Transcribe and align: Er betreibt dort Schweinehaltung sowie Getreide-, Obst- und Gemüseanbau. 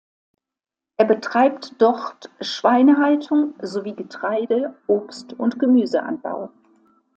Er 0.97 1.05
betreibt 1.05 1.79
dort 1.79 2.31
Schweinehaltung 2.41 3.53
sowie 3.61 3.93
Getreide-, 3.93 4.75
Obst- 4.87 5.33
und 5.33 5.59
Gemüseanbau. 5.59 6.49